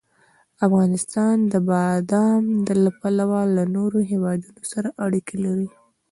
افغانستان 0.67 1.35
د 1.51 1.53
بادام 1.69 2.43
له 2.85 2.91
پلوه 2.99 3.39
له 3.55 3.63
نورو 3.75 3.99
هېوادونو 4.11 4.61
سره 4.71 4.89
اړیکې 5.05 5.35
لري. 5.45 5.69